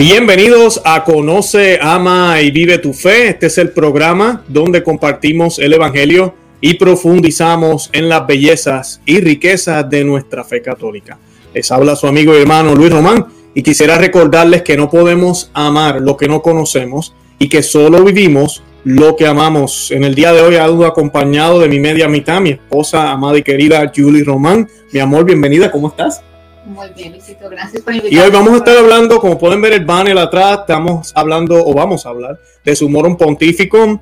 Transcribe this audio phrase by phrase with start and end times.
[0.00, 3.28] Bienvenidos a Conoce, Ama y Vive tu Fe.
[3.28, 9.90] Este es el programa donde compartimos el Evangelio y profundizamos en las bellezas y riquezas
[9.90, 11.18] de nuestra fe católica.
[11.52, 16.00] Les habla su amigo y hermano Luis Román y quisiera recordarles que no podemos amar
[16.00, 19.90] lo que no conocemos y que solo vivimos lo que amamos.
[19.90, 23.42] En el día de hoy ando acompañado de mi media mitad, mi esposa amada y
[23.42, 24.66] querida Julie Román.
[24.92, 26.22] Mi amor, bienvenida, ¿cómo estás?
[26.64, 28.16] Muy bien, Luisito, gracias por invitarme.
[28.16, 31.72] Y hoy vamos a estar hablando, como pueden ver el banner atrás, estamos hablando o
[31.72, 34.00] vamos a hablar de su Moron Pontífico,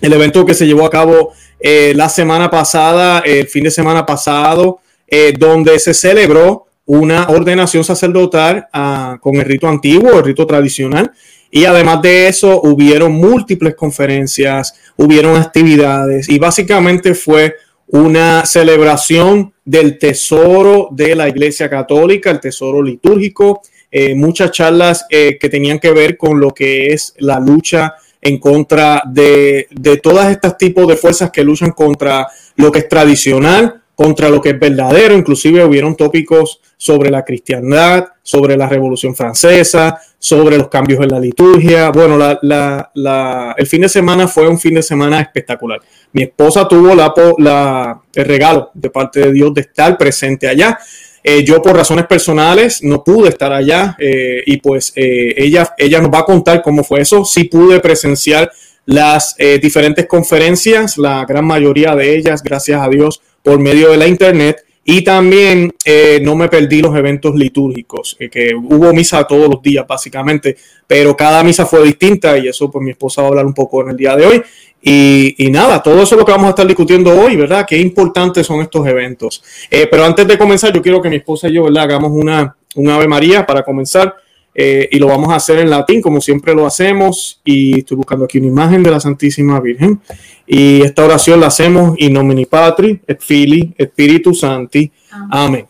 [0.00, 4.04] el evento que se llevó a cabo eh, la semana pasada, el fin de semana
[4.04, 10.46] pasado, eh, donde se celebró una ordenación sacerdotal ah, con el rito antiguo, el rito
[10.46, 11.12] tradicional.
[11.50, 17.54] Y además de eso, hubieron múltiples conferencias, hubieron actividades y básicamente fue
[17.94, 25.38] una celebración del tesoro de la Iglesia Católica, el tesoro litúrgico, eh, muchas charlas eh,
[25.38, 30.32] que tenían que ver con lo que es la lucha en contra de, de todas
[30.32, 34.58] estas tipos de fuerzas que luchan contra lo que es tradicional, contra lo que es
[34.58, 41.10] verdadero, inclusive hubieron tópicos sobre la cristiandad, sobre la Revolución Francesa, sobre los cambios en
[41.10, 41.90] la liturgia.
[41.90, 45.82] Bueno, el fin de semana fue un fin de semana espectacular.
[46.14, 50.78] Mi esposa tuvo la, el regalo de parte de Dios de estar presente allá.
[51.22, 56.00] Eh, yo por razones personales no pude estar allá eh, y pues eh, ella, ella
[56.00, 57.26] nos va a contar cómo fue eso.
[57.26, 58.50] Sí pude presenciar
[58.86, 64.06] las diferentes conferencias, la gran mayoría de ellas, gracias a Dios, por medio de la
[64.06, 64.63] internet.
[64.84, 69.62] Y también eh, no me perdí los eventos litúrgicos, eh, que hubo misa todos los
[69.62, 73.46] días básicamente, pero cada misa fue distinta y eso pues mi esposa va a hablar
[73.46, 74.42] un poco en el día de hoy.
[74.86, 77.64] Y, nada, todo eso es lo que vamos a estar discutiendo hoy, ¿verdad?
[77.66, 79.42] Qué importantes son estos eventos.
[79.70, 81.84] Eh, pero antes de comenzar, yo quiero que mi esposa y yo, ¿verdad?
[81.84, 84.14] Hagamos una, un Ave María para comenzar.
[84.54, 88.24] Eh, y lo vamos a hacer en latín como siempre lo hacemos y estoy buscando
[88.24, 90.00] aquí una imagen de la Santísima Virgen
[90.46, 94.92] y esta oración la hacemos in nomine Patri et Fili et Spiritus Santi.
[95.30, 95.66] Amén.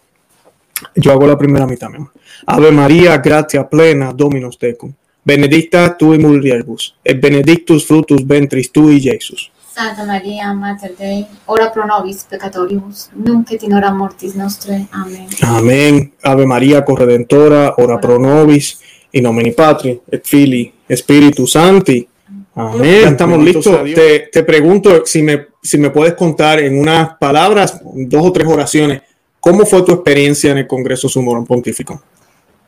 [0.96, 1.88] Yo hago la primera mitad.
[2.46, 4.92] Ave María, gratia plena, Dominus tecum.
[5.24, 9.50] Benedicta tu in mulieribus, et benedictus fructus ventris tui, Jesus.
[9.74, 14.86] Santa María, Mater Dei, ora pro nobis peccatoribus, nunc et in hora mortis nostre.
[14.92, 15.26] Amén.
[15.42, 16.12] Amén.
[16.22, 18.78] Ave María, corredentora, ora pro nobis,
[19.10, 22.06] in nomine Patri, et Fili, Spiritus Santi.
[22.54, 23.02] Amén.
[23.02, 23.82] Ya estamos listos.
[23.92, 28.46] Te, te, pregunto si me, si me puedes contar en unas palabras, dos o tres
[28.46, 29.02] oraciones,
[29.40, 32.00] ¿cómo fue tu experiencia en el Congreso Sumorón Pontífico?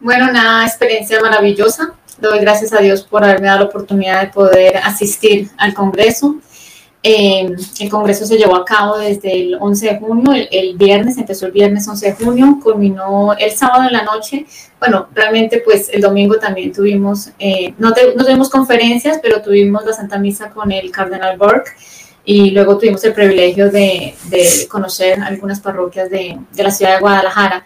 [0.00, 1.94] Bueno, una experiencia maravillosa.
[2.18, 6.40] Doy gracias a Dios por haberme dado la oportunidad de poder asistir al Congreso.
[7.08, 11.46] Eh, el Congreso se llevó a cabo desde el 11 de junio, el, viernes, empezó
[11.46, 14.44] el viernes 11 de junio, culminó el sábado en la noche.
[14.80, 20.18] Bueno, realmente pues el domingo también tuvimos, eh, no, tuvimos conferencias, pero tuvimos la Santa
[20.18, 21.70] Misa con el Cardenal Burke
[22.24, 24.16] y luego tuvimos el privilegio de,
[24.68, 27.64] conocer algunas parroquias de, de la ciudad de Guadalajara.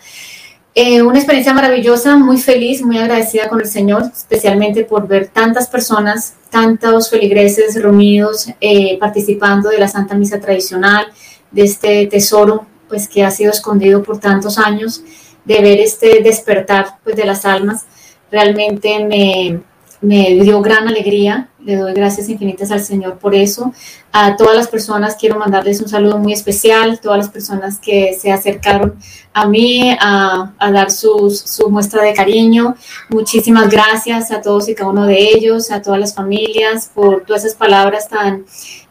[0.74, 5.66] Eh, una experiencia maravillosa, muy feliz, muy agradecida con el Señor, especialmente por ver tantas
[5.66, 11.06] personas, tantos feligreses reunidos, eh, participando de la Santa Misa tradicional,
[11.50, 15.02] de este tesoro, pues que ha sido escondido por tantos años,
[15.44, 17.84] de ver este despertar, pues de las almas.
[18.30, 19.60] Realmente me,
[20.00, 23.72] me dio gran alegría, le doy gracias infinitas al Señor por eso.
[24.12, 28.32] A todas las personas quiero mandarles un saludo muy especial, todas las personas que se
[28.32, 28.96] acercaron
[29.32, 31.30] a mí a, dar su
[31.70, 32.74] muestra de cariño.
[33.08, 37.44] Muchísimas gracias a todos y cada uno de ellos, a todas las familias, por todas
[37.44, 38.44] esas palabras tan...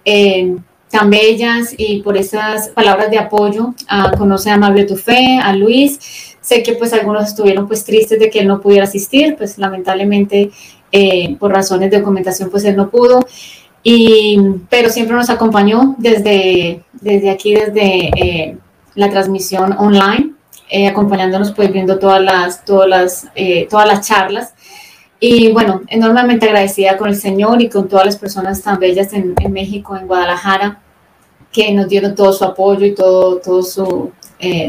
[0.06, 0.58] Eh,
[0.90, 6.36] tan bellas y por esas palabras de apoyo a Conoce Amable Tu Fe, a Luis.
[6.42, 10.52] Sé que pues algunos estuvieron pues tristes de que él no pudiera asistir, pues lamentablemente
[10.92, 13.26] eh, por razones de documentación, pues él no pudo.
[13.84, 14.38] Y,
[14.70, 18.58] pero siempre nos acompañó desde, desde aquí, desde eh,
[18.96, 20.34] la transmisión online,
[20.70, 23.28] eh, acompañándonos, pues viendo todas las, todas las,
[23.70, 24.54] todas las charlas.
[25.20, 29.36] Y bueno, enormemente agradecida con el Señor y con todas las personas tan bellas en,
[29.40, 30.82] en México, en Guadalajara,
[31.52, 34.12] que nos dieron todo su apoyo y todo, todo su,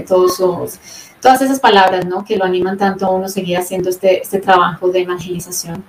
[0.06, 0.78] todos sus,
[1.20, 2.24] todas esas palabras, ¿no?
[2.24, 5.84] Que lo animan tanto a uno seguir haciendo este, este trabajo de evangelización.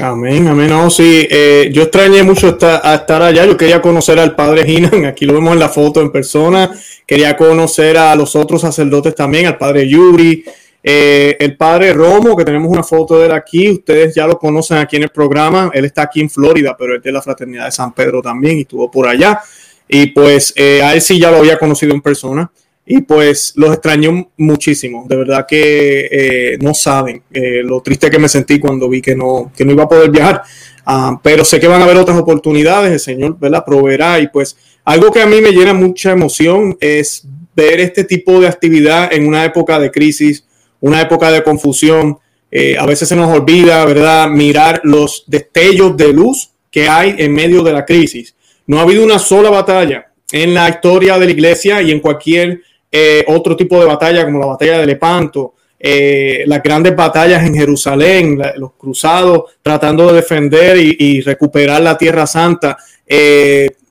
[0.00, 0.70] Amén, amén.
[0.70, 3.44] No, sí, eh, yo extrañé mucho estar, allá.
[3.44, 6.70] Yo quería conocer al padre Ginan, aquí lo vemos en la foto en persona.
[7.06, 10.44] Quería conocer a los otros sacerdotes también, al padre Yuri,
[10.82, 13.70] eh, el padre Romo, que tenemos una foto de él aquí.
[13.70, 15.70] Ustedes ya lo conocen aquí en el programa.
[15.74, 18.60] Él está aquí en Florida, pero es de la Fraternidad de San Pedro también y
[18.62, 19.40] estuvo por allá.
[19.86, 22.50] Y pues eh, a él sí ya lo había conocido en persona.
[22.84, 25.06] Y pues los extrañó muchísimo.
[25.08, 29.14] De verdad que eh, no saben eh, lo triste que me sentí cuando vi que
[29.14, 30.42] no, que no iba a poder viajar.
[30.84, 33.64] Ah, pero sé que van a haber otras oportunidades, el Señor ¿verdad?
[33.64, 37.24] proveerá y pues algo que a mí me llena mucha emoción es
[37.54, 40.44] ver este tipo de actividad en una época de crisis,
[40.80, 42.18] una época de confusión.
[42.50, 47.32] Eh, a veces se nos olvida, ¿verdad?, mirar los destellos de luz que hay en
[47.32, 48.34] medio de la crisis.
[48.66, 52.60] No ha habido una sola batalla en la historia de la iglesia y en cualquier
[52.92, 57.54] eh, otro tipo de batalla, como la batalla de Lepanto, eh, las grandes batallas en
[57.54, 62.76] Jerusalén, los cruzados tratando de defender y, recuperar la Tierra Santa.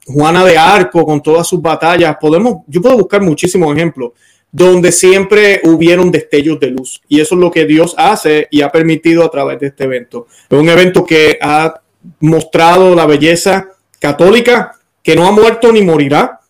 [0.06, 2.18] Juana de Arco con todas sus batallas.
[2.20, 4.12] Podemos, yo puedo buscar muchísimos ejemplos
[4.52, 7.02] donde siempre hubieron destellos de luz.
[7.08, 10.28] Y eso es lo que Dios hace y ha permitido a través de este evento.
[10.50, 11.82] Es un evento que ha
[12.20, 13.70] mostrado la belleza
[14.00, 16.41] católica, que no ha muerto ni morirá,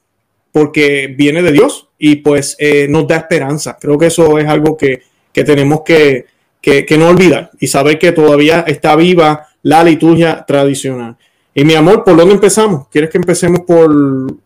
[0.51, 3.77] porque viene de Dios y pues eh, nos da esperanza.
[3.79, 5.03] Creo que eso es algo que,
[5.33, 6.25] tenemos que,
[6.61, 11.17] que no olvidar y saber que todavía está viva la liturgia tradicional.
[11.53, 12.87] Y mi amor, ¿por dónde empezamos?
[12.87, 13.91] ¿Quieres que empecemos por,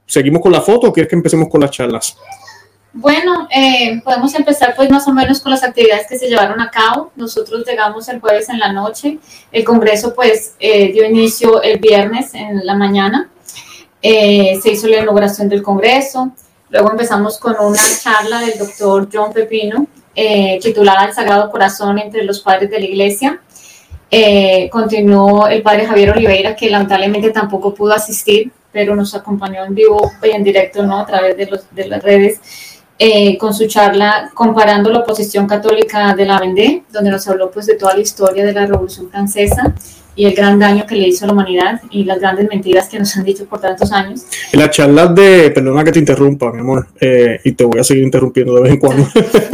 [0.08, 2.18] seguimos con la foto o quieres que empecemos con las charlas?
[2.94, 6.72] Bueno, eh, podemos empezar pues más o menos con las actividades que se llevaron a
[6.72, 7.12] cabo.
[7.16, 9.20] Nosotros llegamos el jueves en la noche.
[9.52, 13.30] El Congreso pues eh, dio inicio el viernes en la mañana.
[14.08, 16.32] Eh, se hizo la inauguración del Congreso.
[16.70, 19.88] Luego empezamos con una charla del doctor John Pepino
[20.62, 23.42] titulada El Sagrado Corazón entre los padres de la Iglesia.
[24.12, 29.74] Eh, continuó el padre Javier Oliveira, que lamentablemente tampoco pudo asistir, pero nos acompañó en
[29.74, 31.00] vivo y en directo, ¿no?
[31.00, 32.40] A través de, los, de las redes,
[32.98, 37.66] eh, con su charla comparando la oposición católica de la Vendée, donde nos habló pues
[37.66, 39.76] de toda la historia de la Revolución Francesa
[40.16, 42.98] y el gran daño que le hizo a la humanidad y las grandes mentiras que
[42.98, 44.26] nos han dicho por tantos años.
[44.54, 47.84] En la charla de, perdona que te interrumpa, mi amor, eh, y te voy a
[47.84, 49.08] seguir interrumpiendo de vez en cuando,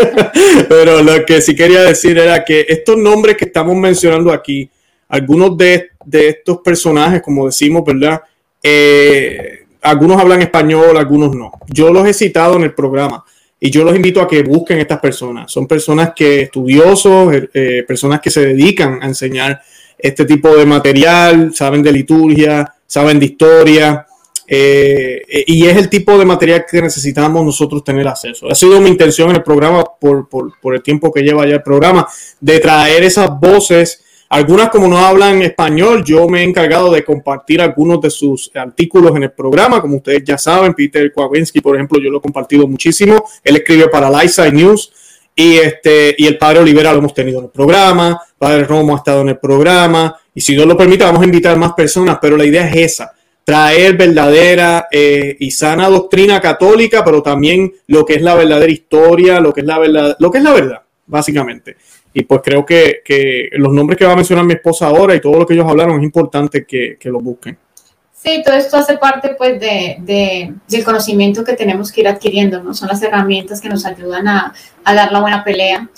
[0.69, 4.69] pero lo que sí quería decir era que estos nombres que estamos mencionando aquí,
[5.09, 8.21] algunos de, de estos personajes, como decimos, ¿verdad?
[8.61, 11.51] Eh, algunos hablan español, algunos no.
[11.67, 13.25] Yo los he citado en el programa
[13.63, 15.51] y yo los invito a que busquen estas personas.
[15.51, 19.61] Son personas que estudiosos, eh, personas que se dedican a enseñar
[19.99, 24.07] este tipo de material, saben de liturgia, saben de historia,
[24.47, 28.49] eh, y es el tipo de material que necesitamos nosotros tener acceso.
[28.49, 30.27] Ha sido mi intención en el programa, por,
[30.73, 32.07] el tiempo que lleva ya el programa,
[32.39, 34.03] de traer esas voces.
[34.33, 39.13] Algunas como no hablan español, yo me he encargado de compartir algunos de sus artículos
[39.17, 42.65] en el programa, como ustedes ya saben, Peter Kwawinski, por ejemplo, yo lo he compartido
[42.65, 43.25] muchísimo.
[43.43, 44.93] Él escribe para Lightside News
[45.35, 48.99] y, este, y el padre Olivera lo hemos tenido en el programa, padre Romo ha
[48.99, 52.37] estado en el programa, y si Dios lo permite, vamos a invitar más personas, pero
[52.37, 53.11] la idea es esa,
[53.43, 59.41] traer verdadera eh, y sana doctrina católica, pero también lo que es la verdadera historia,
[59.41, 61.75] lo que es la verdad, lo que es la verdad, básicamente.
[62.13, 65.21] Y pues creo que, que los nombres que va a mencionar mi esposa ahora y
[65.21, 67.57] todo lo que ellos hablaron es importante que, que lo busquen.
[68.23, 72.61] Sí, todo esto hace parte pues de, de, del conocimiento que tenemos que ir adquiriendo,
[72.61, 72.73] ¿no?
[72.75, 74.53] Son las herramientas que nos ayudan a,
[74.83, 75.89] a dar la buena pelea,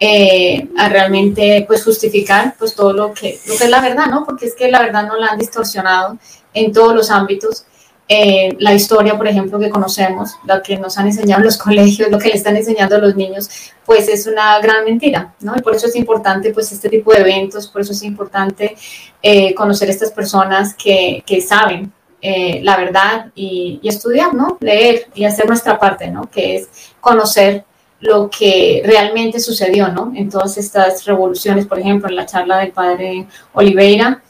[0.00, 4.24] eh, a realmente pues justificar pues todo lo que, lo que es la verdad, ¿no?
[4.24, 6.18] Porque es que la verdad no la han distorsionado
[6.52, 7.64] en todos los ámbitos.
[8.10, 12.10] Eh, la historia, por ejemplo, que conocemos, la que nos han enseñado en los colegios,
[12.10, 13.50] lo que le están enseñando a los niños,
[13.84, 15.54] pues es una gran mentira, ¿no?
[15.56, 18.76] Y por eso es importante, pues, este tipo de eventos, por eso es importante
[19.22, 21.92] eh, conocer a estas personas que, que saben
[22.22, 24.56] eh, la verdad y, y, estudiar, ¿no?
[24.60, 26.30] Leer y hacer nuestra parte, ¿no?
[26.30, 26.68] Que es
[27.00, 27.64] conocer
[28.00, 30.12] lo que realmente sucedió, ¿no?
[30.14, 34.22] En todas estas revoluciones, por ejemplo, en la charla del padre Oliveira,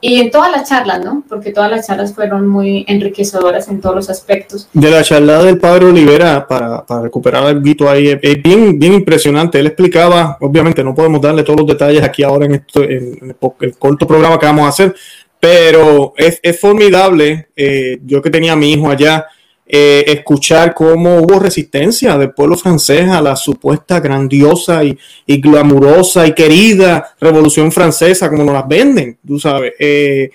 [0.00, 1.24] y en todas las charlas, ¿no?
[1.28, 4.68] Porque todas las charlas fueron muy enriquecedoras en todos los aspectos.
[4.72, 8.94] De la charla del padre Olivera, para, para recuperar el guito ahí, es bien, bien
[8.94, 9.58] impresionante.
[9.58, 13.76] Él explicaba, obviamente no podemos darle todos los detalles aquí ahora en, esto, en el,
[13.76, 14.94] corto programa que vamos a hacer,
[15.40, 17.48] pero es, es formidable.
[17.56, 19.26] Eh, yo que tenía a mi hijo allá,
[19.70, 24.96] eh, escuchar cómo hubo resistencia del pueblo francés a la supuesta grandiosa y,
[25.26, 30.30] glamurosa y querida revolución francesa, como nos las venden, tú sabes, eh,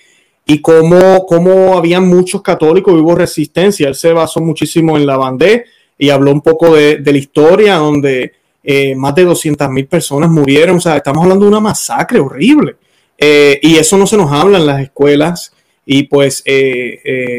[0.46, 3.88] y cómo, cómo había muchos católicos y hubo resistencia.
[3.88, 5.64] Él se basó muchísimo en la bandera
[5.98, 10.76] y habló un poco de, la historia donde eh, más de 200 mil personas murieron,
[10.76, 12.76] o sea, estamos hablando de una masacre horrible.
[13.18, 15.52] y eso no se nos habla en las escuelas
[15.84, 16.44] y pues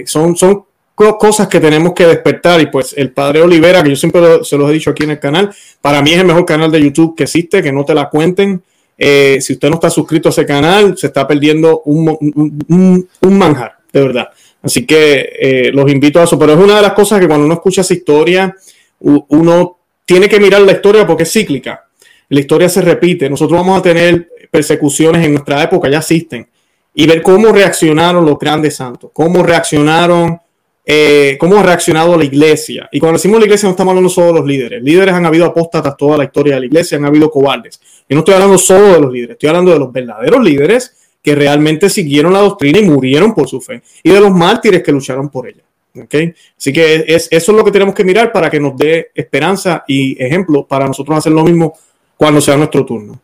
[0.06, 4.44] son, son cosas que tenemos que despertar y pues el padre Olivera, que yo siempre
[4.44, 6.82] se los he dicho aquí en el canal, para mí es el mejor canal de
[6.82, 8.64] YouTube que existe, que no te la cuenten.
[8.98, 14.02] Eh, si usted no está suscrito a ese canal, se está perdiendo un, manjar, de
[14.02, 14.30] verdad.
[14.64, 17.46] Así que eh, los invito a eso, pero es una de las cosas que cuando
[17.46, 18.56] uno escucha esa historia,
[19.00, 21.86] uno tiene que mirar la historia porque es cíclica.
[22.30, 23.30] La historia se repite.
[23.30, 26.48] Nosotros vamos a tener persecuciones en nuestra época, ya existen.
[26.94, 30.40] Y ver cómo reaccionaron los grandes santos, cómo reaccionaron,
[30.86, 32.88] eh, cómo ha reaccionado la iglesia.
[32.92, 34.84] Y cuando decimos la iglesia no estamos hablando solo de los líderes.
[34.84, 37.80] Líderes han habido apóstatas toda la historia de la iglesia, han habido cobardes.
[38.08, 41.34] Y no estoy hablando solo de los líderes, estoy hablando de los verdaderos líderes que
[41.34, 43.82] realmente siguieron la doctrina y murieron por su fe.
[44.04, 45.63] Y de los mártires que lucharon por ella.
[46.00, 46.34] ¿Okay?
[46.58, 49.84] Así que es, eso es lo que tenemos que mirar para que nos dé esperanza
[49.88, 51.74] y ejemplo para nosotros hacer lo mismo
[52.18, 53.20] cuando sea nuestro turno.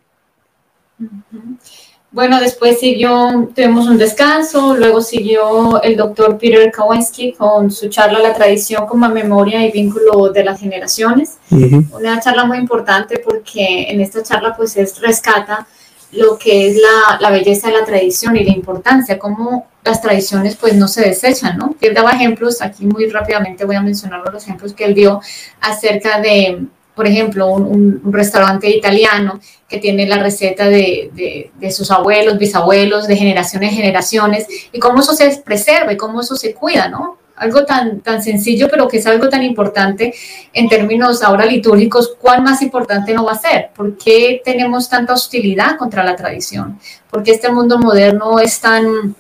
[2.12, 8.20] Bueno, después siguió, tuvimos un descanso, luego siguió el doctor Peter Kowalski con su charla
[8.20, 11.38] La tradición como memoria y vínculo de las generaciones.
[11.50, 15.65] Una charla muy importante porque en esta charla pues es rescata
[16.12, 20.58] lo que es la, la, belleza de la tradición y la importancia, cómo las tradiciones
[20.58, 21.75] pues no se desechan, ¿no?
[21.79, 25.22] Él daba ejemplos, aquí muy rápidamente voy a mencionar los ejemplos que él dio
[25.62, 32.38] acerca de, por ejemplo, un, restaurante italiano que tiene la receta de, de, sus abuelos,
[32.38, 36.89] bisabuelos, de generaciones en generaciones, y cómo eso se preserva y cómo eso se cuida,
[36.89, 37.17] ¿no?
[37.38, 40.13] Algo tan, tan sencillo, pero que es algo tan importante
[40.53, 43.71] en términos ahora litúrgicos, ¿cuál más importante no va a ser?
[43.75, 46.77] ¿Por qué tenemos tanta hostilidad contra la tradición?
[47.10, 49.15] ¿Por qué este mundo moderno es tan,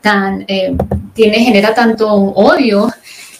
[0.00, 0.74] tan, eh,
[1.12, 2.90] tiene, genera tanto odio?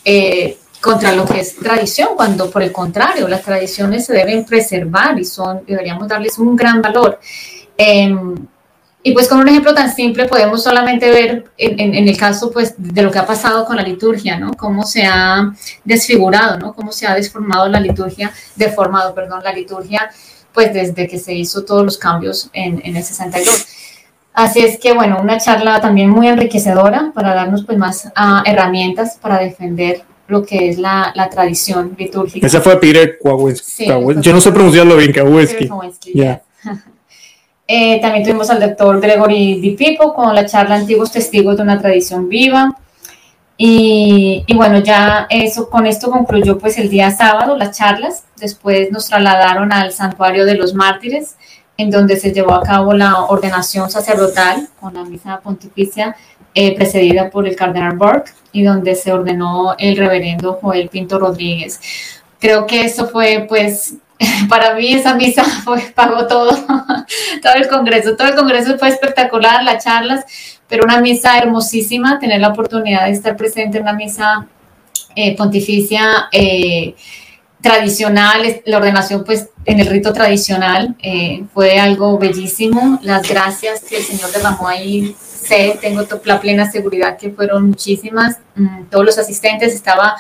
[0.05, 5.19] Eh, contra lo que es tradición, cuando por el contrario, las tradiciones se deben preservar
[5.19, 7.21] y son, deberíamos darles un gran valor.
[7.77, 8.35] Em,
[9.03, 12.75] y pues con un ejemplo tan simple podemos solamente ver en, en, el caso pues
[12.77, 14.53] de lo que ha pasado con la liturgia, ¿no?
[14.55, 15.53] Cómo se ha
[15.85, 16.75] desfigurado, ¿no?
[16.75, 20.11] Cómo se ha desformado la liturgia, deformado, perdón, la liturgia,
[20.53, 23.67] pues desde que se hizo todos los cambios en, en el 62.
[24.33, 29.19] Así es que, bueno, una charla también muy enriquecedora para darnos pues más uh, herramientas
[29.21, 32.47] para defender lo que es la, la tradición litúrgica.
[32.47, 33.87] Ese fue Peter Kowalski.
[33.87, 35.69] Yo no sé pronunciarlo bien, Kowalski.
[37.73, 41.79] Eh, también tuvimos al doctor Gregory Di Pipo con la charla Antiguos Testigos de una
[41.81, 42.77] Tradición Viva.
[43.57, 48.25] Y, y, bueno, ya eso, con esto concluyó pues el día sábado las charlas.
[48.39, 51.37] Después nos trasladaron al Santuario de los Mártires,
[51.77, 56.17] en donde se llevó a cabo la ordenación sacerdotal con la misa pontificia
[56.53, 61.81] eh, precedida por el cardenal Burke y donde se ordenó el reverendo Joel Pinto Rodríguez.
[62.41, 63.95] Creo que eso fue, pues,
[64.49, 66.51] para mí esa misa fue, pagó todo,
[67.43, 70.25] todo el congreso, todo el congreso fue espectacular, las charlas,
[70.67, 74.49] pero una misa hermosísima, tener la oportunidad de estar presente en una misa
[75.15, 76.97] eh, pontificia eh,
[77.61, 80.97] tradicional, la ordenación pues en el rito tradicional
[81.53, 87.17] fue algo bellísimo, las gracias que el Señor derramó ahí sé, tengo la plena seguridad
[87.17, 90.17] que fueron muchísimas, mm, todos los asistentes, estaba,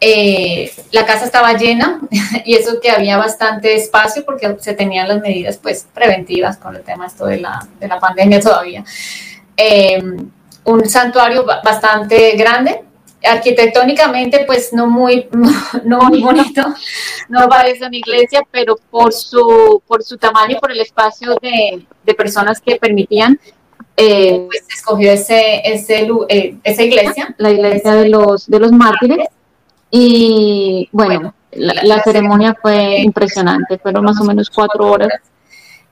[0.00, 2.00] eh, la casa estaba llena
[2.44, 6.82] y eso que había bastante espacio porque se tenían las medidas pues preventivas con el
[6.82, 8.84] tema esto de la, de la pandemia todavía.
[9.56, 10.02] Eh,
[10.64, 12.82] un santuario bastante grande,
[13.24, 15.28] arquitectónicamente pues no muy,
[15.84, 16.62] no muy bonito,
[17.28, 22.14] no parece una iglesia, pero por su, por su tamaño, por el espacio de, de
[22.14, 23.38] personas que permitían,
[23.96, 29.28] eh, pues escogió ese, ese, eh, esa iglesia, la iglesia de los, de los mártires.
[29.90, 35.08] Y bueno, la, ceremonia fue impresionante, fueron más o menos cuatro horas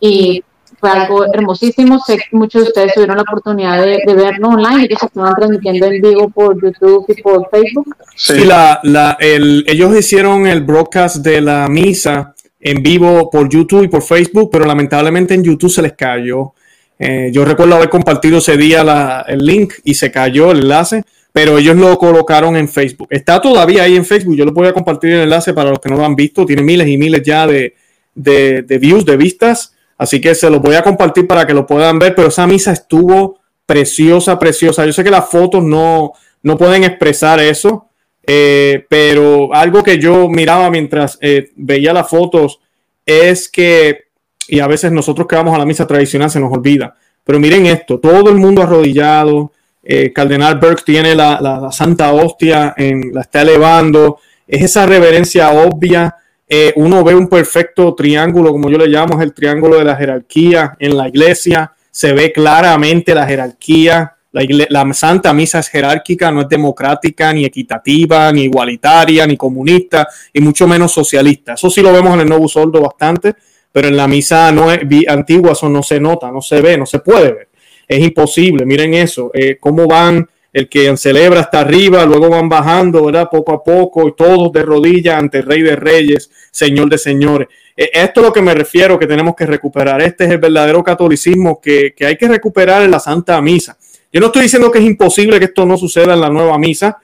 [0.00, 0.42] y
[0.78, 1.98] fue algo hermosísimo.
[2.00, 6.02] Sé que muchos de ustedes tuvieron la oportunidad de, verlo online, ellos estaban transmitiendo en
[6.02, 7.96] vivo por YouTube y por Facebook.
[8.14, 13.84] Sí, la, la, el, ellos hicieron el broadcast de la misa en vivo por YouTube
[13.84, 16.52] y por Facebook, pero lamentablemente en YouTube se les cayó
[16.98, 21.58] eh, yo recuerdo haber compartido ese día el link y se cayó el enlace, pero
[21.58, 23.08] ellos lo colocaron en Facebook.
[23.10, 24.36] Está todavía ahí en Facebook.
[24.36, 26.46] Yo lo voy a compartir el enlace para los que no lo han visto.
[26.46, 27.74] Tiene miles y miles ya de,
[28.14, 29.74] de, views, de vistas.
[29.98, 32.14] Así que se los voy a compartir para que lo puedan ver.
[32.14, 34.86] Pero esa misa estuvo preciosa, preciosa.
[34.86, 37.88] Yo sé que las fotos no, no pueden expresar eso,
[38.26, 42.60] eh, pero algo que yo miraba mientras eh, veía las fotos
[43.04, 44.03] es que
[44.48, 46.94] y a veces nosotros que vamos a la misa tradicional se nos olvida.
[47.24, 53.12] Pero miren esto, todo el mundo arrodillado, eh, Cardenal Burke tiene la, Santa Hostia, en,
[53.12, 56.14] la está elevando, es esa reverencia obvia.
[56.46, 59.96] Eh, uno ve un perfecto triángulo, como yo le llamo, es el triángulo de la
[59.96, 61.72] jerarquía en la iglesia.
[61.90, 64.10] Se ve claramente la jerarquía.
[64.32, 70.08] La, la, Santa Misa es jerárquica, no es democrática, ni equitativa, ni igualitaria, ni comunista,
[70.32, 71.54] y mucho menos socialista.
[71.54, 73.34] Eso sí lo vemos en el Nuevo Soldo bastante
[73.74, 76.86] pero en la misa no es, antigua eso no se nota, no se ve, no
[76.86, 77.48] se puede ver.
[77.88, 83.04] Es imposible, miren eso, eh, cómo van el que celebra hasta arriba, luego van bajando,
[83.04, 83.26] ¿verdad?
[83.28, 87.48] Poco a poco, y todos de rodillas ante el Rey de Reyes, Señor de Señores.
[87.76, 90.00] Eh, esto es lo que me refiero que tenemos que recuperar.
[90.02, 93.76] Este es el verdadero catolicismo que, que hay que recuperar en la Santa Misa.
[94.12, 96.98] Yo no estoy diciendo que es imposible que esto no suceda en la nueva misa,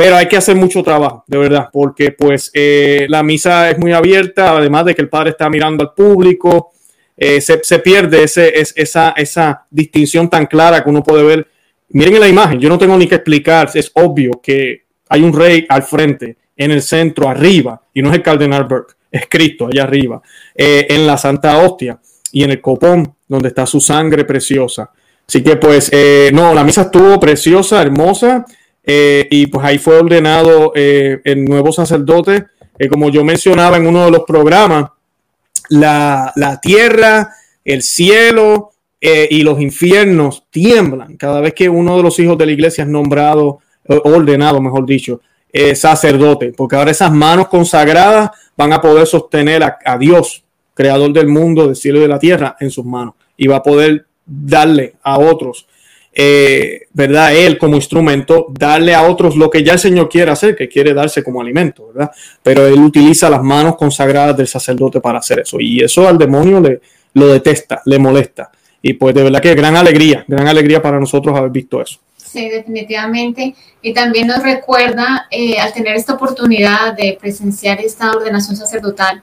[0.00, 3.92] pero hay que hacer mucho trabajo, de verdad, porque pues eh, la misa es muy
[3.92, 6.72] abierta, además de que el padre está mirando al público,
[7.18, 11.46] eh, se, se, pierde ese, esa, esa distinción tan clara que uno puede ver.
[11.90, 15.34] Miren en la imagen, yo no tengo ni que explicar, es obvio que hay un
[15.34, 19.66] rey al frente, en el centro, arriba, y no es el cardenal Burke, es Cristo
[19.66, 20.22] allá arriba,
[20.54, 22.00] eh, en la Santa Hostia
[22.32, 24.90] y en el copón, donde está su sangre preciosa.
[25.28, 25.92] Así que pues,
[26.32, 28.46] no, la misa estuvo preciosa, hermosa.
[28.84, 32.46] Eh, y pues ahí fue ordenado eh, el nuevo sacerdote.
[32.78, 34.90] Eh, como yo mencionaba en uno de los programas,
[35.68, 37.32] la, tierra,
[37.64, 42.52] el cielo y los infiernos tiemblan cada vez que uno de los hijos de la
[42.52, 45.20] iglesia es nombrado, ordenado, mejor dicho,
[45.74, 50.42] sacerdote, porque ahora esas manos consagradas van a poder sostener a, a Dios,
[50.74, 53.62] creador del mundo, del cielo y de la tierra, en sus manos y va a
[53.62, 55.66] poder darle a otros
[56.12, 57.34] eh, ¿verdad?
[57.36, 60.92] Él como instrumento, darle a otros lo que ya el Señor quiere hacer, que quiere
[60.92, 62.10] darse como alimento, ¿verdad?
[62.42, 65.58] Pero él utiliza las manos consagradas del sacerdote para hacer eso.
[65.60, 66.80] Y eso al demonio le,
[67.14, 68.50] lo detesta, le molesta.
[68.82, 72.00] Y pues de verdad que gran alegría, gran alegría para nosotros haber visto eso.
[72.32, 73.56] Sí, definitivamente.
[73.82, 79.20] Y también nos recuerda, eh, al tener esta oportunidad de presenciar esta ordenación sacerdotal,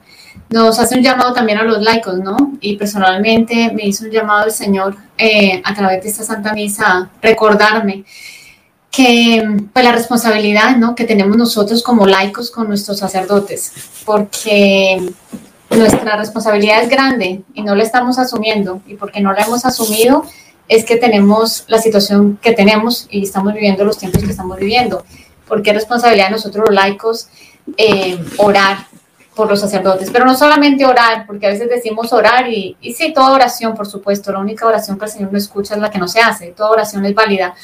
[0.50, 2.36] nos hace un llamado también a los laicos, ¿no?
[2.60, 7.08] Y personalmente me hizo un llamado el Señor eh, a través de esta Santa Misa,
[7.22, 8.04] recordarme
[8.90, 10.94] que pues la responsabilidad, ¿no?
[10.94, 13.72] Que tenemos nosotros como laicos con nuestros sacerdotes,
[14.04, 15.12] porque
[15.70, 20.24] nuestra responsabilidad es grande y no la estamos asumiendo, y porque no la hemos asumido
[20.68, 25.04] es que tenemos la situación que tenemos y estamos viviendo los tiempos que estamos viviendo,
[25.46, 27.28] porque es responsabilidad de nosotros los laicos
[27.76, 28.86] eh, orar
[29.34, 33.12] por los sacerdotes, pero no solamente orar, porque a veces decimos orar y, y sí,
[33.12, 35.98] toda oración, por supuesto, la única oración que el Señor no escucha es la que
[35.98, 37.54] no se hace, toda oración es válida,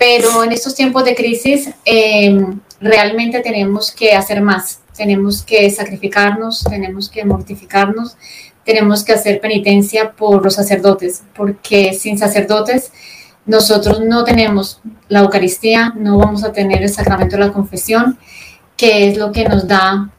[0.00, 6.64] pero en estos tiempos de crisis em, realmente tenemos que hacer más, tenemos que sacrificarnos,
[6.64, 8.16] tenemos que mortificarnos,
[8.70, 12.92] tenemos que hacer penitencia por los sacerdotes, porque sin sacerdotes
[13.46, 18.16] nosotros no tenemos la Eucaristía, no vamos a tener el sacramento de la confesión,
[18.76, 20.10] que es lo que nos da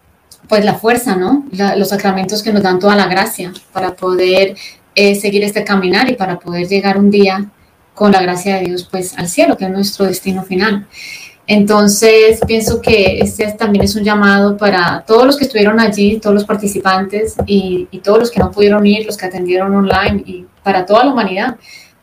[0.49, 1.45] pues la fuerza, ¿no?
[1.77, 4.57] los sacramentos que nos dan toda la gracia para poder
[4.95, 7.49] eh, seguir este caminar y para poder llegar un día
[7.93, 10.87] con la gracia de Dios pues al cielo, que es nuestro destino final.
[11.53, 16.33] Entonces, pienso que este también es un llamado para todos los que estuvieron allí, todos
[16.33, 20.85] los participantes y, todos los que no pudieron ir, los que atendieron online y para
[20.85, 21.57] toda la humanidad,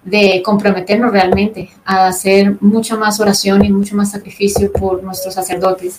[0.04, 5.98] de comprometernos realmente a hacer mucha más oración y mucho más sacrificio por nuestros sacerdotes.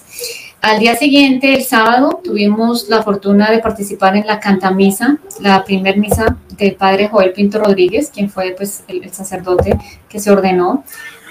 [0.61, 5.97] Al día siguiente, el sábado, tuvimos la fortuna de participar en la cantamisa, la primer
[5.97, 9.75] misa del padre Joel Pinto Rodríguez, quien fue pues, el, sacerdote
[10.07, 10.83] que se ordenó.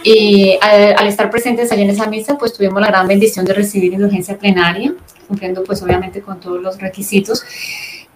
[0.04, 3.92] Y al, estar presentes allí en esa misa, pues tuvimos la gran bendición de recibir
[3.92, 4.94] indulgencia plenaria,
[5.26, 7.42] cumpliendo pues obviamente con todos los requisitos.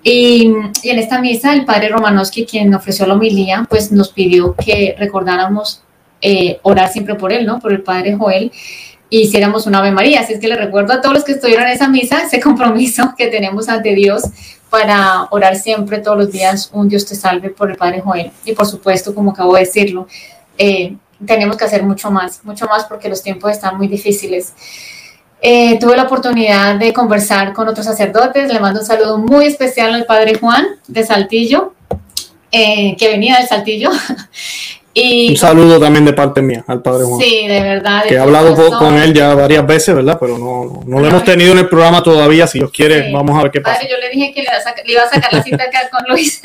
[0.02, 4.54] Y, y, en esta misa, el padre Romanowski, quien ofreció la homilía, pues nos pidió
[4.54, 5.82] que recordáramos
[6.20, 7.58] eh, orar siempre por él, ¿no?
[7.58, 8.52] Por el padre Joel
[9.20, 10.20] hiciéramos una Ave María.
[10.20, 13.14] Así es que le recuerdo a todos los que estuvieron en esa misa ese compromiso
[13.16, 14.22] que tenemos ante Dios
[14.70, 18.30] para orar siempre todos los días un Dios te salve por el Padre Joel.
[18.44, 20.06] Y por supuesto, como acabo de decirlo,
[20.56, 24.52] eh, tenemos que hacer mucho más, mucho más porque los tiempos están muy difíciles.
[25.44, 28.52] Eh, tuve la oportunidad de conversar con otros sacerdotes.
[28.52, 31.74] Le mando un saludo muy especial al Padre Juan de Saltillo,
[32.52, 33.90] eh, que venía de Saltillo.
[34.94, 37.20] un saludo también de parte mía al padre Juan.
[37.20, 38.04] Sí, de verdad.
[38.06, 40.16] que he hablado con él ya varias veces, ¿verdad?
[40.20, 42.46] Pero no, no, lo hemos tenido en el programa todavía.
[42.46, 43.80] Si Dios quiere, vamos a ver qué pasa.
[43.80, 44.48] Padre, yo le dije que le,
[44.92, 46.40] iba a sacar la cita acá con Luis.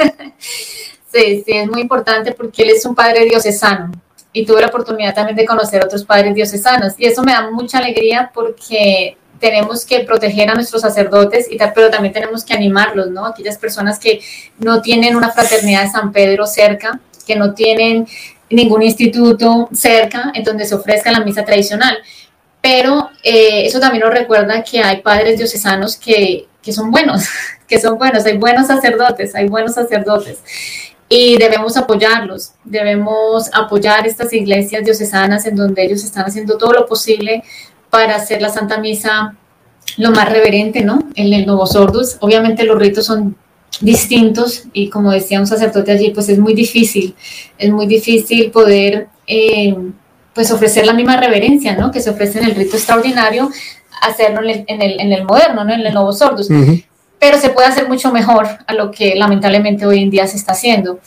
[1.14, 3.92] sí, sí, es muy importante porque él es un padre diocesano.
[4.34, 6.94] Y tuve la oportunidad también de conocer otros padres diocesanos.
[6.98, 11.90] Y eso me da mucha alegría porque tenemos que proteger a nuestros sacerdotes, y pero
[11.90, 13.26] también tenemos que animarlos, ¿no?
[13.26, 14.22] Aquellas personas que
[14.60, 18.08] no tienen una fraternidad de San Pedro cerca, que no tienen
[18.50, 21.98] ningún instituto cerca en donde se ofrezca la misa tradicional.
[22.62, 27.28] Pero eh, eso también nos recuerda que hay padres diocesanos que, que son buenos,
[27.68, 30.40] que son buenos, hay buenos sacerdotes, hay buenos sacerdotes
[31.10, 36.86] y debemos apoyarlos, debemos apoyar estas iglesias diocesanas en donde ellos están haciendo todo lo
[36.86, 37.44] posible
[37.90, 39.36] para hacer la Santa Misa
[39.98, 41.08] lo más reverente, ¿no?
[41.16, 43.38] En el Novos Ordus, obviamente los ritos son
[43.82, 47.16] distintos y como decía un sacerdote allí, pues es muy difícil,
[47.58, 49.76] es muy difícil poder eh,
[50.34, 51.92] pues ofrecer la misma reverencia, ¿no?
[51.92, 53.50] Que se ofrece en el rito extraordinario,
[54.02, 55.74] hacerlo en el, en el, en el moderno, ¿no?
[55.74, 56.50] En el nuevo sordus.
[57.20, 60.52] Pero se puede hacer mucho mejor a lo que lamentablemente hoy en día se está
[60.52, 61.00] haciendo.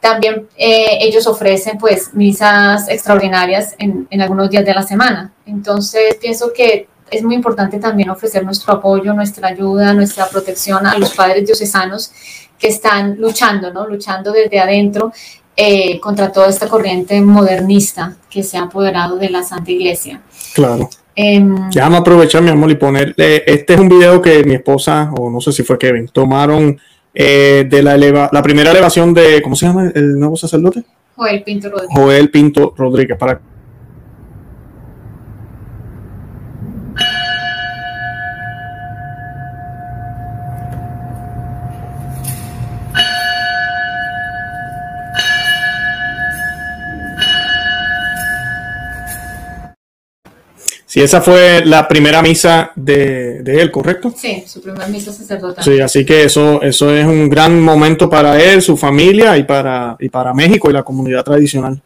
[0.00, 5.32] También eh, ellos ofrecen pues misas extraordinarias en, en algunos días de la semana.
[5.46, 10.98] Entonces pienso que es muy importante también ofrecer nuestro apoyo, nuestra ayuda, nuestra protección a
[10.98, 12.10] los padres diocesanos
[12.58, 13.86] que están luchando, ¿no?
[13.86, 15.12] Luchando desde adentro
[15.54, 20.22] eh, contra toda esta corriente modernista que se ha apoderado de la Santa Iglesia.
[20.54, 20.88] Claro.
[21.14, 23.14] Eh, Déjame aprovechar, mi amor, y poner.
[23.16, 26.78] este es un video que mi esposa, o no sé si fue Kevin, tomaron
[27.14, 29.42] eh, de la, la primera elevación de.
[29.42, 30.82] ¿Cómo se llama el nuevo sacerdote?
[31.14, 31.96] Joel Pinto Rodríguez.
[31.96, 33.40] Joel Pinto Rodríguez, para
[50.92, 54.12] Sí, esa fue la primera misa de, él, ¿correcto?
[54.14, 55.64] Sí, su primera misa sacerdotal.
[55.64, 59.96] Sí, así que eso, eso es un gran momento para él, su familia y para,
[59.98, 61.80] y para México y la comunidad tradicional.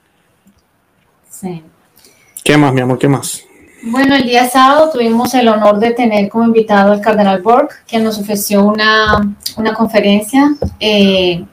[1.31, 1.62] Sí.
[2.42, 2.99] ¿Qué más, mi amor?
[2.99, 3.45] ¿Qué más?
[3.85, 8.03] Bueno, el día sábado tuvimos el honor de tener como invitado al cardenal Borg, quien
[8.03, 9.37] nos ofreció una,
[9.77, 11.45] conferencia eh,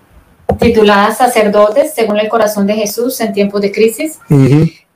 [0.59, 4.17] titulada Sacerdotes según el corazón de Jesús en tiempos de crisis.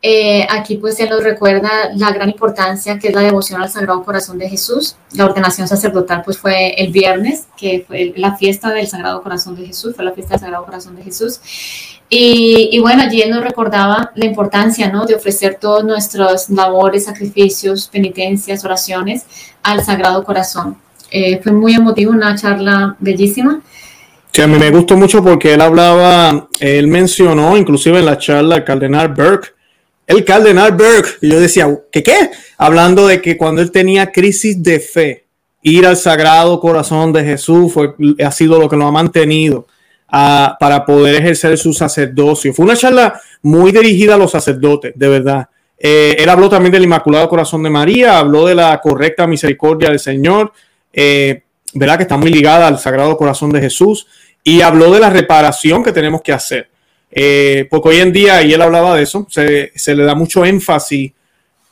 [0.03, 4.03] Eh, aquí pues se nos recuerda la gran importancia que es la devoción al Sagrado
[4.03, 4.95] Corazón de Jesús.
[5.13, 9.65] La ordenación sacerdotal pues fue el viernes, que fue la fiesta del Sagrado Corazón de
[9.65, 11.39] Jesús, fue la fiesta del Sagrado Corazón de Jesús.
[12.09, 15.05] Y, bueno, allí él nos recordaba la importancia ¿no?
[15.05, 19.25] de ofrecer todos nuestros labores, sacrificios, penitencias, oraciones
[19.61, 20.77] al Sagrado Corazón.
[21.11, 23.61] Eh, fue muy emotivo, una charla bellísima.
[24.31, 28.63] Sí, a mí me gustó mucho porque él hablaba, él mencionó inclusive en la charla
[28.63, 29.56] cardenal Burke,
[30.07, 31.17] el cardenal Burke.
[31.21, 32.31] Y yo decía, ¿qué qué?
[32.57, 35.25] Hablando de que cuando él tenía crisis de fe,
[35.61, 37.93] ir al Sagrado Corazón de Jesús fue,
[38.23, 39.67] ha sido lo que lo ha mantenido
[40.09, 42.53] para poder ejercer su sacerdocio.
[42.53, 45.49] Fue una charla muy dirigida a los sacerdotes, de verdad.
[45.77, 49.99] Eh, él habló también del Inmaculado Corazón de María, habló de la correcta misericordia del
[49.99, 50.53] Señor,
[50.93, 51.43] eh,
[51.73, 51.97] ¿verdad?
[51.97, 54.07] Que está muy ligada al Sagrado Corazón de Jesús,
[54.43, 56.69] y habló de la reparación que tenemos que hacer.
[57.11, 61.11] Eh, porque hoy en día, y él hablaba de eso, se, le da mucho énfasis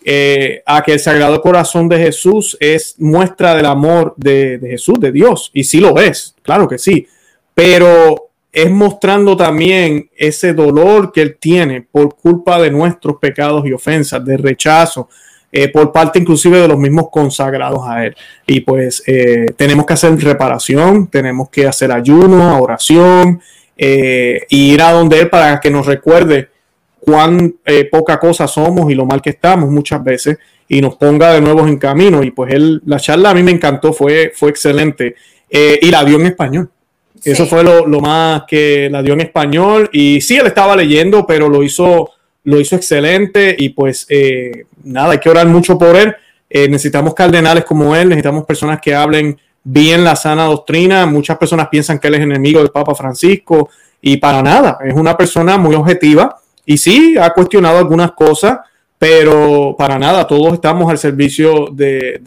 [0.03, 5.11] eh, a que el Sagrado Corazón de Jesús es muestra del amor de, Jesús, de
[5.11, 7.07] Dios, y sí lo es, claro que sí,
[7.53, 13.73] pero es mostrando también ese dolor que él tiene por culpa de nuestros pecados y
[13.73, 15.09] ofensas, de rechazo,
[15.51, 18.15] eh, por parte inclusive de los mismos consagrados a él.
[18.47, 19.03] Y pues
[19.57, 23.41] tenemos que hacer reparación, tenemos que hacer ayuno, oración,
[23.77, 26.49] eh, y ir a donde Él para que nos recuerde
[26.99, 31.33] cuán eh, poca cosa somos y lo mal que estamos muchas veces y nos ponga
[31.33, 32.23] de nuevo en camino.
[32.23, 35.15] Y pues él, la charla a mí me encantó, fue, fue excelente.
[35.49, 36.69] Eh, y la dio en español.
[37.23, 39.89] Eso fue lo, más que la dio en español.
[39.91, 42.11] Y sí, él estaba leyendo, pero lo hizo,
[42.43, 43.55] lo hizo excelente.
[43.57, 44.07] Y pues
[44.83, 46.15] nada, hay que orar mucho por él.
[46.49, 51.05] necesitamos cardenales como él, necesitamos personas que hablen bien la sana doctrina.
[51.05, 53.69] Muchas personas piensan que él es enemigo del Papa Francisco
[54.01, 58.59] y para nada, es una persona muy objetiva y sí ha cuestionado algunas cosas,
[58.97, 62.21] pero para nada, todos estamos al servicio del,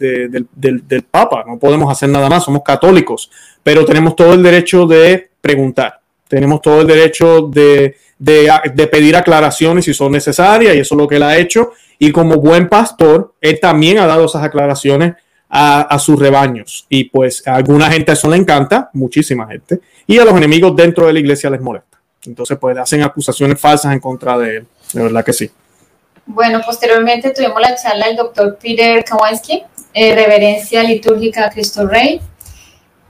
[0.55, 3.31] del, Papa, no podemos hacer nada más, somos católicos,
[3.63, 9.85] pero tenemos todo el derecho de preguntar, tenemos todo el derecho de, de, pedir aclaraciones
[9.85, 11.71] si son necesarias y eso es lo que él ha hecho.
[11.97, 15.15] Y como buen pastor, él también ha dado esas aclaraciones
[15.49, 16.85] a, sus rebaños.
[16.89, 21.07] Y pues a alguna gente eso le encanta, muchísima gente, y a los enemigos dentro
[21.07, 21.97] de la iglesia les molesta.
[22.25, 24.67] Entonces, pues hacen acusaciones falsas en contra de él.
[24.93, 25.49] De verdad que sí.
[26.25, 32.21] Bueno, posteriormente tuvimos la charla del doctor Peter Kowalski, eh, Reverencia Litúrgica a Cristo Rey.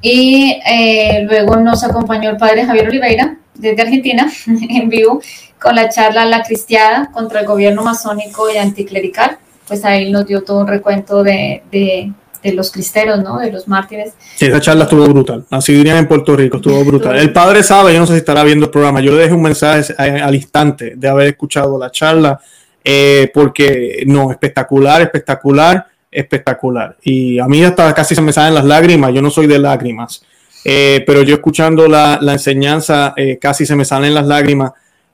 [0.01, 5.21] Y eh, luego nos acompañó el padre Javier Oliveira desde Argentina en vivo
[5.59, 9.37] con la charla La Cristiada contra el gobierno masónico y anticlerical.
[9.67, 13.37] Pues ahí nos dio todo un recuento de, de los cristeros, ¿no?
[13.39, 14.13] De los mártires.
[14.35, 15.45] Sí, esa charla estuvo brutal.
[15.49, 17.17] Así dirían en Puerto Rico, estuvo brutal.
[17.17, 19.41] El padre sabe, yo no sé si estará viendo el programa, yo le dejé un
[19.41, 22.39] mensaje al instante de haber escuchado la charla,
[22.83, 26.97] eh, porque no, espectacular, espectacular, espectacular.
[27.03, 30.23] Y a mí hasta casi se me salen las lágrimas, yo no soy de lágrimas,
[30.65, 34.71] eh, pero yo escuchando la, enseñanza eh, casi se me salen las lágrimas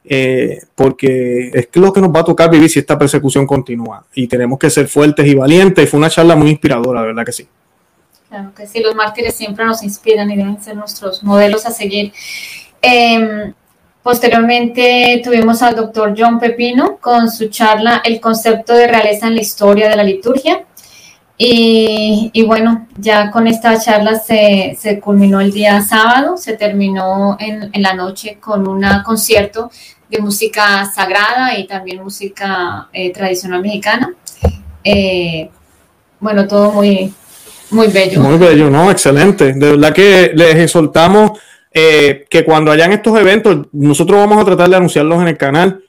[0.08, 4.28] eh, porque es lo que nos va a tocar vivir si esta persecución continúa y
[4.28, 5.90] tenemos que ser fuertes y valientes.
[5.90, 7.48] Fue una charla muy inspiradora, ¿verdad que sí?
[8.30, 12.12] Claro que sí, los mártires siempre nos inspiran y deben ser nuestros modelos a seguir.
[12.82, 13.54] Em,
[14.06, 19.42] Posteriormente tuvimos al doctor John Pepino con su charla El concepto de realeza en la
[19.42, 20.64] historia de la liturgia.
[21.40, 27.72] Y, bueno, ya con esta charla se, se, culminó el día sábado, se terminó en,
[27.74, 29.72] en la noche con un concierto
[30.10, 34.14] de música sagrada y también música eh, tradicional mexicana.
[34.84, 35.50] Eh,
[36.20, 37.12] bueno, todo muy,
[37.72, 38.22] muy bello.
[38.22, 38.92] Muy bello, ¿no?
[38.92, 39.54] Excelente.
[39.54, 41.40] De verdad que les exhortamos
[41.72, 45.82] eh, que cuando hayan estos eventos, nosotros vamos a tratar de anunciarlos en el canal,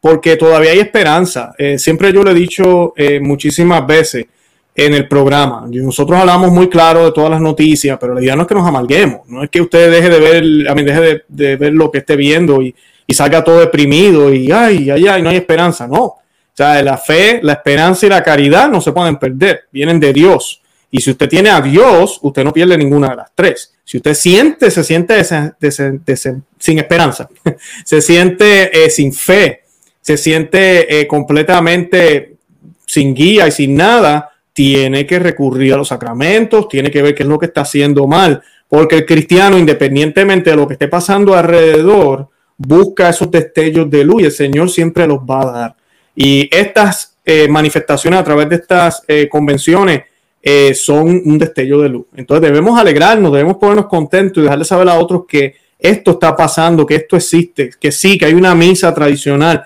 [0.00, 1.52] porque todavía hay esperanza.
[1.76, 4.26] siempre yo lo he dicho muchísimas veces
[4.74, 5.66] en el programa.
[5.68, 8.66] Nosotros hablamos muy claro de todas las noticias, pero la idea no es que nos
[8.66, 11.90] amalguemos, no es que usted deje de ver, a mí deje de, de ver lo
[11.90, 12.74] que esté viendo y,
[13.10, 15.88] y salga todo deprimido y ay, ay, ay, no hay esperanza.
[15.88, 16.02] No.
[16.02, 20.12] O sea, la fe, la esperanza y la caridad no se pueden perder, vienen de
[20.12, 20.60] Dios.
[20.90, 23.74] Y si usted tiene a Dios, usted no pierde ninguna de las tres.
[23.82, 27.28] Si usted siente, se siente sin esperanza,
[27.84, 29.62] se siente eh, sin fe,
[30.02, 32.36] se siente eh, completamente
[32.84, 37.22] sin guía y sin nada, tiene que recurrir a los sacramentos, tiene que ver qué
[37.22, 41.34] es lo que está haciendo mal, porque el cristiano, independientemente de lo que esté pasando
[41.34, 45.76] alrededor, busca esos destellos de luz y el Señor siempre los va a dar.
[46.14, 50.02] Y estas eh, manifestaciones a través de estas eh, convenciones
[50.42, 52.06] eh, son un destello de luz.
[52.16, 56.84] Entonces debemos alegrarnos, debemos ponernos contentos y dejarle saber a otros que esto está pasando,
[56.84, 59.64] que esto existe, que sí, que hay una misa tradicional.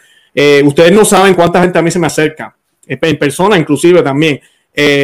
[0.65, 2.55] ustedes no saben cuánta gente a mí se me acerca,
[2.87, 4.39] en persona inclusive también.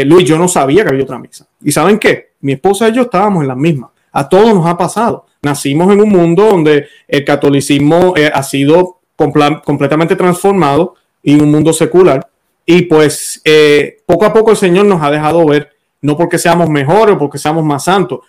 [0.05, 1.47] Luis, yo no sabía que había otra misa.
[1.63, 2.33] ¿Y saben qué?
[2.41, 3.91] Mi esposa y yo estábamos en la misma.
[4.13, 8.99] A todos nos ha pasado nacimos en un mundo donde el catolicismo eh, ha sido
[9.17, 12.29] completamente transformado y un mundo secular.
[12.65, 15.71] Y pues eh, poco a poco el Señor nos ha dejado ver,
[16.03, 18.21] no porque seamos mejores o porque seamos más santos,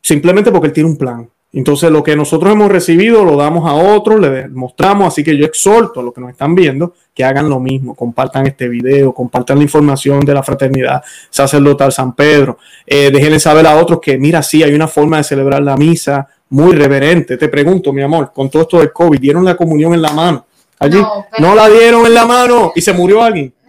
[0.00, 1.28] simplemente porque Él tiene un plan.
[1.52, 5.44] Entonces lo que nosotros hemos recibido lo damos a otros, le mostramos, así que yo
[5.44, 9.58] exhorto a los que nos están viendo que hagan lo mismo, compartan este video, compartan
[9.58, 14.42] la información de la fraternidad sacerdotal San Pedro, eh, déjenle saber a otros que mira,
[14.44, 17.36] sí, hay una forma de celebrar la misa muy reverente.
[17.36, 20.46] Te pregunto, mi amor, con todo esto del COVID, ¿dieron la comunión en la mano?
[20.78, 21.00] Allí
[21.38, 23.52] no, la dieron en la mano y se murió alguien.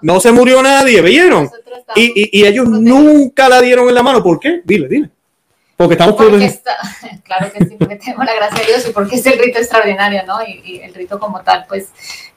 [0.00, 1.50] No, se murió nadie, ¿vieron?
[1.96, 4.22] Y, y, ellos nunca la dieron en la mano.
[4.22, 4.60] ¿Por qué?
[4.64, 5.10] Dile, dile.
[5.78, 6.38] Porque estamos porque
[7.24, 10.22] Claro que sí, porque tenemos la gracia de Dios y porque es el rito extraordinario,
[10.24, 10.38] ¿no?
[10.42, 11.88] Y, el rito como tal, pues...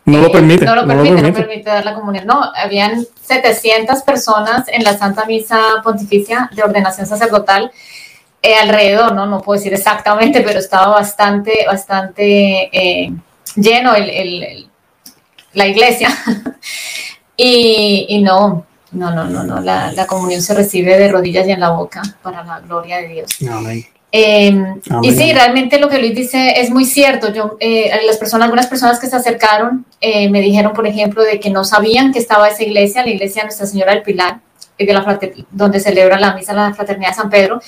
[0.06, 0.66] No lo permite.
[0.66, 1.70] No lo permite, no, permite.
[1.70, 2.26] dar la comunión.
[2.26, 7.72] No, habían 700 personas en la Santa Misa Pontificia de ordenación sacerdotal
[8.44, 9.28] eh, alrededor, ¿no?
[9.28, 13.14] No puedo decir exactamente, pero estaba bastante, bastante eh,
[13.56, 14.68] lleno el,
[15.54, 16.10] la iglesia.
[17.38, 21.52] y, y, no, no, no, no, no, la, la, comunión se recibe de rodillas y
[21.52, 23.32] en la boca para la gloria de Dios.
[24.14, 27.32] Em, y sí, realmente lo que Luis dice es muy cierto.
[27.32, 31.52] Yo, eh, las personas, algunas personas que se acercaron me dijeron, por ejemplo, de que
[31.52, 34.40] no sabían que estaba esa iglesia, la iglesia Nuestra Señora del Pilar,
[34.86, 35.20] de la
[35.52, 37.62] donde celebra la misa la Fraternidad de San Pedro,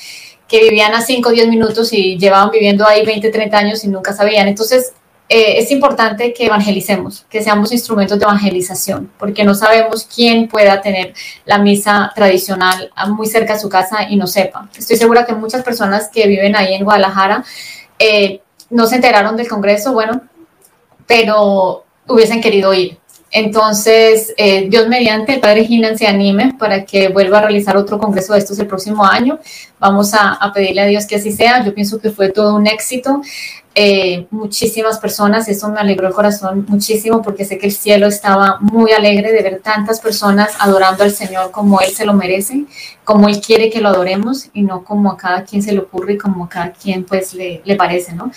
[0.54, 3.88] que vivían a 5 o 10 minutos y llevaban viviendo ahí 20, 30 años y
[3.88, 4.48] nunca sabían.
[4.48, 4.94] Entonces,
[5.28, 10.80] eh, es importante que evangelicemos, que seamos instrumentos de evangelización, porque no sabemos quién pueda
[10.80, 14.70] tener la misa tradicional muy cerca de su casa y no sepa.
[14.78, 17.44] Estoy segura que muchas personas que viven ahí en Guadalajara
[17.98, 20.22] eh, no se enteraron del Congreso, bueno,
[21.08, 23.00] pero hubiesen querido ir.
[23.36, 27.98] Entonces, eh, Dios mediante, el Padre Ginan se anime para que vuelva a realizar otro
[27.98, 29.40] congreso de estos el próximo año.
[29.80, 31.66] Vamos a, a, pedirle a Dios que así sea.
[31.66, 33.22] Yo pienso que fue todo un éxito.
[33.76, 38.60] Eh, muchísimas personas, eso me alegró el corazón muchísimo porque sé que el cielo estaba
[38.62, 42.66] muy alegre de ver tantas personas adorando al Señor como Él se lo merece,
[43.04, 46.14] como Él quiere que lo adoremos y no como a cada quien se le ocurre
[46.14, 48.32] y como a cada quien pues le, le parece, ¿no?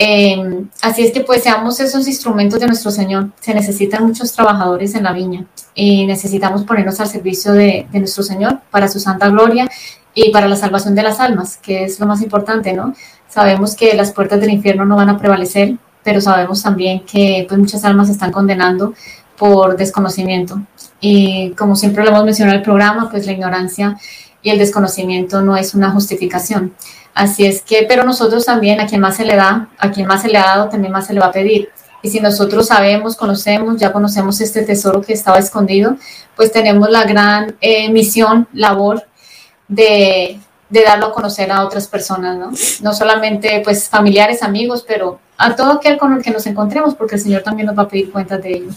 [0.00, 3.28] Eh, así es que pues seamos esos instrumentos de nuestro Señor.
[3.40, 5.44] Se necesitan muchos trabajadores en la viña
[5.76, 9.70] y necesitamos ponernos al servicio de, de nuestro Señor para su santa gloria
[10.14, 12.94] y para la salvación de las almas, que es lo más importante, ¿no?
[13.28, 17.58] Sabemos que las puertas del infierno no van a prevalecer, pero sabemos también que pues,
[17.58, 18.94] muchas almas se están condenando
[19.38, 20.60] por desconocimiento.
[21.00, 23.96] Y como siempre lo hemos mencionado en el programa, pues la ignorancia
[24.42, 26.74] y el desconocimiento no es una justificación.
[27.14, 30.22] Así es que, pero nosotros también, a quien más se le da, a quien más
[30.22, 31.70] se le ha dado, también más se le va a pedir.
[32.02, 35.96] Y si nosotros sabemos, conocemos, ya conocemos este tesoro que estaba escondido,
[36.36, 39.04] pues tenemos la gran eh, misión, labor
[39.74, 40.38] de
[40.72, 42.50] de darlo a conocer a otras personas, ¿no?
[42.82, 47.16] No solamente pues familiares, amigos, pero a todo aquel con el que nos encontremos, porque
[47.16, 48.70] el Señor también nos va a pedir cuentas de ello.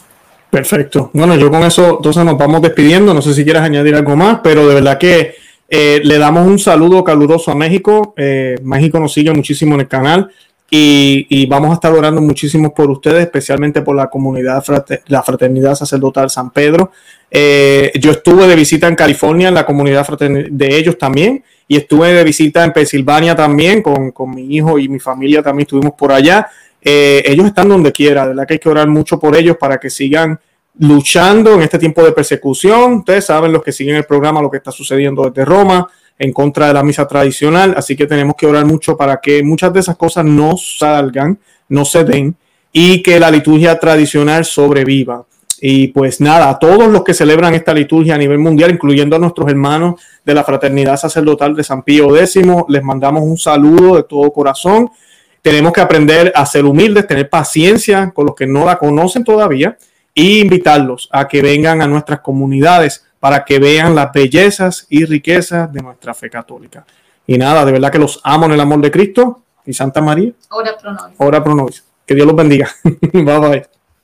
[0.50, 1.10] Perfecto.
[1.14, 3.14] Bueno, yo con eso entonces nos vamos despidiendo.
[3.14, 5.36] No sé si quieres añadir algo más, pero de verdad que
[5.70, 8.14] eh, le damos un saludo caluroso a México.
[8.18, 10.30] Eh, México nos sigue muchísimo en el canal.
[10.70, 14.62] y, vamos a estar orando muchísimo por ustedes, especialmente por la comunidad,
[15.08, 16.92] la fraternidad sacerdotal San Pedro.
[17.38, 22.13] Eh, yo estuve de visita en California, en la comunidad de ellos también, y estuve
[22.13, 26.48] de visita en Pensilvania también, con, mi hijo y mi familia también estuvimos por allá.
[26.82, 29.78] Eh, ellos están donde quiera, de verdad que hay que orar mucho por ellos para
[29.78, 30.39] que sigan
[30.80, 32.93] luchando en este tiempo de persecución.
[33.00, 36.67] Ustedes saben los que siguen el programa, lo que está sucediendo desde Roma en contra
[36.67, 39.98] de la misa tradicional, así que tenemos que orar mucho para que muchas de esas
[39.98, 42.34] cosas no salgan, no se den
[42.71, 45.26] y que la liturgia tradicional sobreviva.
[45.62, 49.20] Y pues nada, a todos los que celebran esta liturgia a nivel mundial, incluyendo a
[49.20, 52.38] nuestros hermanos de la Fraternidad Sacerdotal de San Pío X,
[52.68, 54.89] les mandamos un saludo de todo corazón.
[55.41, 59.78] Tenemos que aprender a ser humildes, tener paciencia con los que no la conocen todavía
[60.13, 65.72] e invitarlos a que vengan a nuestras comunidades para que vean las bellezas y riquezas
[65.72, 66.86] de nuestra fe católica.
[67.28, 70.32] Y nada, de verdad que los amo en el amor de Cristo y Santa María.
[70.50, 71.15] Ora pro nobis.
[71.18, 71.84] Ora pro nobis.
[72.06, 72.70] Que Dios los bendiga.
[73.13, 73.75] bye bye.